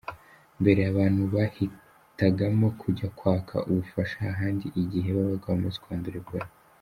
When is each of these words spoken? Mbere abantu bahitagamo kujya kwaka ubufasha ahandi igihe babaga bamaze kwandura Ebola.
Mbere 0.61 0.81
abantu 0.91 1.21
bahitagamo 1.33 2.67
kujya 2.81 3.07
kwaka 3.17 3.55
ubufasha 3.69 4.19
ahandi 4.33 4.65
igihe 4.81 5.09
babaga 5.17 5.47
bamaze 5.53 5.77
kwandura 5.83 6.17
Ebola. 6.23 6.47